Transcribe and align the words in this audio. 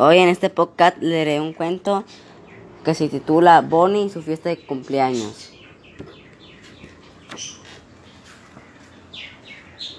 Hoy 0.00 0.18
en 0.18 0.28
este 0.28 0.48
podcast 0.48 0.98
leeré 0.98 1.40
un 1.40 1.52
cuento 1.52 2.04
que 2.84 2.94
se 2.94 3.08
titula 3.08 3.62
Bonnie 3.62 4.04
y 4.04 4.10
su 4.10 4.22
fiesta 4.22 4.48
de 4.48 4.64
cumpleaños. 4.64 5.50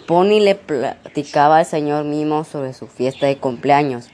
Bonnie 0.07 0.39
le 0.39 0.55
platicaba 0.55 1.57
al 1.57 1.65
señor 1.65 2.05
Mimo 2.05 2.46
sobre 2.46 2.71
su 2.71 2.88
fiesta 2.88 3.25
de 3.25 3.39
cumpleaños. 3.39 4.07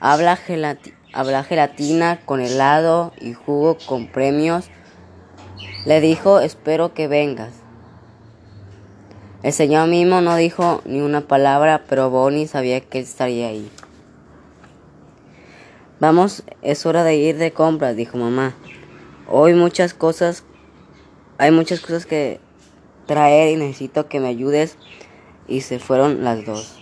Habla, 0.00 0.34
gelatina 0.34 2.18
con 2.24 2.40
helado 2.40 3.12
y 3.20 3.32
jugo 3.32 3.78
con 3.86 4.08
premios. 4.08 4.68
Le 5.86 6.00
dijo, 6.00 6.40
espero 6.40 6.94
que 6.94 7.06
vengas. 7.06 7.52
El 9.44 9.52
señor 9.52 9.86
Mimo 9.86 10.20
no 10.20 10.34
dijo 10.34 10.82
ni 10.84 11.00
una 11.00 11.20
palabra, 11.20 11.84
pero 11.88 12.10
Bonnie 12.10 12.48
sabía 12.48 12.80
que 12.80 12.98
estaría 12.98 13.46
ahí. 13.46 13.70
Vamos, 16.00 16.44
es 16.62 16.86
hora 16.86 17.02
de 17.02 17.16
ir 17.16 17.38
de 17.38 17.52
compras, 17.52 17.96
dijo 17.96 18.16
mamá. 18.18 18.54
Hoy 19.28 19.54
muchas 19.54 19.94
cosas, 19.94 20.44
hay 21.38 21.50
muchas 21.50 21.80
cosas 21.80 22.06
que 22.06 22.38
traer 23.06 23.50
y 23.50 23.56
necesito 23.56 24.08
que 24.08 24.20
me 24.20 24.28
ayudes. 24.28 24.76
Y 25.48 25.62
se 25.62 25.80
fueron 25.80 26.22
las 26.22 26.46
dos. 26.46 26.78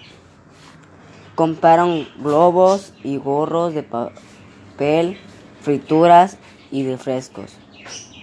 Compraron 1.35 2.07
globos 2.19 2.93
y 3.03 3.17
gorros 3.17 3.73
de 3.73 3.85
papel, 3.85 5.19
frituras 5.63 6.37
y 6.71 6.87
refrescos. 6.87 7.53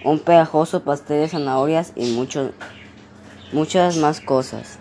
Un 0.04 0.20
pegajoso 0.20 0.84
pastel 0.84 1.22
de 1.22 1.28
zanahorias 1.28 1.92
y 1.96 2.12
muchas 3.52 3.96
más 3.96 4.20
cosas. 4.20 4.78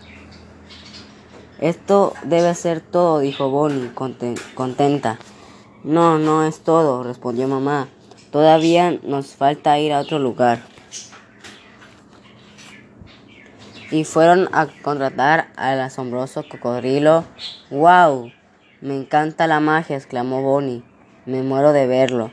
Esto 1.59 2.13
debe 2.23 2.53
ser 2.53 2.81
todo, 2.81 3.19
dijo 3.19 3.49
Bonnie, 3.49 3.91
contenta. 4.53 5.17
No, 5.83 6.17
no 6.17 6.45
es 6.45 6.61
todo, 6.61 7.03
respondió 7.03 7.47
mamá. 7.49 7.89
Todavía 8.31 8.99
nos 9.03 9.35
falta 9.35 9.77
ir 9.79 9.91
a 9.91 9.99
otro 9.99 10.17
lugar. 10.17 10.61
Y 13.91 14.05
fueron 14.05 14.47
a 14.53 14.67
contratar 14.81 15.51
al 15.57 15.81
asombroso 15.81 16.45
cocodrilo. 16.49 17.25
¡Wow! 17.69 18.31
Me 18.79 18.95
encanta 18.95 19.45
la 19.45 19.59
magia, 19.59 19.97
exclamó 19.97 20.41
Bonnie. 20.41 20.83
Me 21.25 21.43
muero 21.43 21.73
de 21.73 21.85
verlo. 21.85 22.31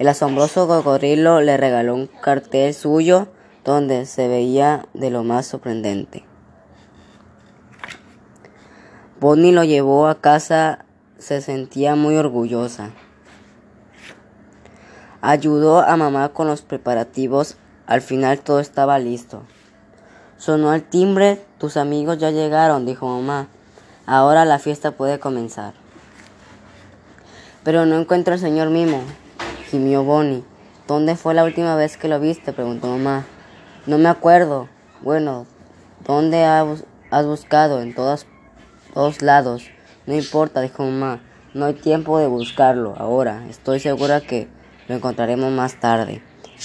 El 0.00 0.08
asombroso 0.08 0.66
cocodrilo 0.66 1.40
le 1.40 1.56
regaló 1.56 1.94
un 1.94 2.08
cartel 2.08 2.74
suyo 2.74 3.28
donde 3.64 4.06
se 4.06 4.26
veía 4.26 4.86
de 4.92 5.10
lo 5.10 5.22
más 5.22 5.46
sorprendente. 5.46 6.24
Bonnie 9.20 9.52
lo 9.52 9.62
llevó 9.62 10.08
a 10.08 10.20
casa 10.20 10.84
se 11.22 11.40
sentía 11.40 11.94
muy 11.94 12.16
orgullosa. 12.16 12.90
Ayudó 15.20 15.80
a 15.80 15.96
mamá 15.96 16.30
con 16.30 16.48
los 16.48 16.62
preparativos. 16.62 17.56
Al 17.86 18.02
final 18.02 18.40
todo 18.40 18.58
estaba 18.58 18.98
listo. 18.98 19.44
Sonó 20.36 20.74
el 20.74 20.82
timbre. 20.82 21.40
Tus 21.58 21.76
amigos 21.76 22.18
ya 22.18 22.32
llegaron, 22.32 22.86
dijo 22.86 23.06
mamá. 23.06 23.46
Ahora 24.04 24.44
la 24.44 24.58
fiesta 24.58 24.90
puede 24.90 25.20
comenzar. 25.20 25.74
Pero 27.62 27.86
no 27.86 28.00
encuentro 28.00 28.34
al 28.34 28.40
señor 28.40 28.70
Mimo, 28.70 29.04
gimió 29.70 30.02
Bonnie. 30.02 30.42
¿Dónde 30.88 31.14
fue 31.14 31.34
la 31.34 31.44
última 31.44 31.76
vez 31.76 31.96
que 31.96 32.08
lo 32.08 32.18
viste? 32.18 32.52
preguntó 32.52 32.88
mamá. 32.88 33.24
No 33.86 33.96
me 33.98 34.08
acuerdo. 34.08 34.68
Bueno, 35.02 35.46
¿dónde 36.04 36.44
has 36.44 37.26
buscado? 37.26 37.80
En 37.80 37.94
todos 37.94 38.26
lados. 39.22 39.70
No 40.06 40.14
importa, 40.14 40.60
dijo 40.60 40.84
mamá. 40.84 41.20
No 41.54 41.66
hay 41.66 41.74
tiempo 41.74 42.18
de 42.18 42.26
buscarlo 42.26 42.94
ahora. 42.96 43.46
Estoy 43.48 43.78
segura 43.78 44.20
que 44.20 44.48
lo 44.88 44.94
encontraremos 44.94 45.52
más 45.52 45.78
tarde. 45.80 46.22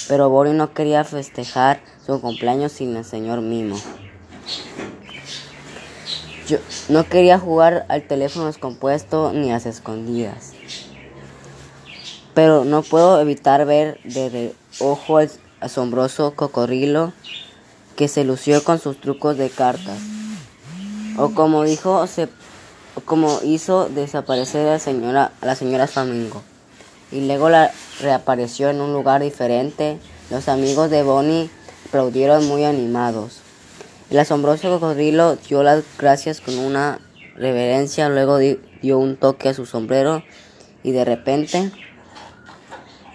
Pero 0.08 0.30
Bonnie 0.30 0.54
no 0.54 0.74
quería 0.74 1.04
festejar 1.04 1.82
su 2.06 2.22
cumpleaños 2.22 2.72
sin 2.72 2.96
el 2.96 3.06
señor 3.06 3.42
Mimo. 3.42 3.78
Yo 6.48 6.58
no 6.88 7.04
quería 7.04 7.38
jugar 7.38 7.86
al 7.90 8.04
teléfono 8.04 8.46
descompuesto 8.46 9.34
ni 9.34 9.50
a 9.50 9.56
las 9.56 9.66
escondidas. 9.66 10.54
Pero 12.34 12.64
no 12.64 12.84
puedo 12.84 13.20
evitar 13.20 13.66
ver 13.66 14.00
de 14.04 14.54
ojo 14.80 15.18
al 15.18 15.30
asombroso 15.60 16.36
cocodrilo 16.36 17.12
que 17.98 18.08
se 18.08 18.24
lució 18.24 18.64
con 18.64 18.80
sus 18.80 19.02
trucos 19.02 19.38
de 19.38 19.50
cartas. 19.50 20.00
O 21.18 21.32
como 21.32 21.64
dijo, 21.64 22.06
se 22.08 22.30
como 23.06 23.40
hizo 23.44 23.90
desaparecer 23.90 24.68
a 24.68 24.72
la 24.74 24.80
señora, 24.80 25.32
a 25.42 25.46
la 25.46 25.56
señora 25.56 25.88
Flamingo. 25.88 26.42
Y 27.12 27.26
luego 27.26 27.50
la 27.50 27.72
reapareció 28.02 28.70
en 28.70 28.82
un 28.82 28.94
lugar 28.94 29.22
diferente. 29.22 30.00
Los 30.30 30.50
amigos 30.50 30.90
de 30.90 31.04
Bonnie 31.04 31.50
aplaudieron 31.88 32.48
muy 32.48 32.66
animados. 32.66 33.42
El 34.10 34.20
asombroso 34.20 34.70
cocodrilo 34.70 35.36
dio 35.36 35.64
las 35.64 35.84
gracias 35.98 36.42
con 36.42 36.58
una 36.58 37.00
reverencia, 37.36 38.10
luego 38.10 38.38
dio 38.38 39.00
un 39.00 39.18
toque 39.18 39.50
a 39.50 39.54
su 39.54 39.66
sombrero 39.66 40.24
y 40.84 40.92
de 40.92 41.06
repente, 41.06 41.72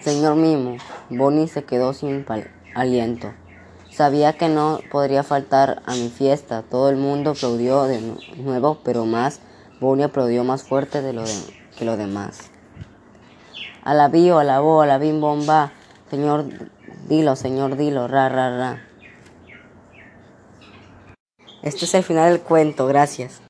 señor 0.01 0.35
Mimo, 0.35 0.77
Bonnie 1.09 1.47
se 1.47 1.63
quedó 1.63 1.93
sin 1.93 2.25
aliento. 2.75 3.33
Sabía 3.91 4.33
que 4.33 4.49
no 4.49 4.79
podría 4.91 5.23
faltar 5.23 5.83
a 5.85 5.93
mi 5.93 6.09
fiesta. 6.09 6.63
Todo 6.63 6.89
el 6.89 6.95
mundo 6.95 7.31
aplaudió 7.31 7.83
de 7.83 8.01
nuevo, 8.37 8.79
pero 8.83 9.05
más 9.05 9.39
Bonnie 9.83 10.05
aplaudió 10.05 10.45
más 10.45 10.63
fuerte 10.63 11.01
de 11.01 11.11
lo 11.11 11.23
que 11.77 11.83
los 11.83 11.97
demás. 11.97 12.49
Alabío, 13.83 14.39
alabó, 14.39 14.81
alabín 14.81 15.19
bomba. 15.19 15.73
Señor, 16.09 16.45
dilo, 17.07 17.35
señor, 17.35 17.75
dilo, 17.75 18.07
ra, 18.07 18.29
ra, 18.29 18.57
ra. 18.57 18.87
Este 21.61 21.83
es 21.85 21.93
el 21.93 22.03
final 22.03 22.31
del 22.31 22.41
cuento, 22.41 22.87
gracias. 22.87 23.41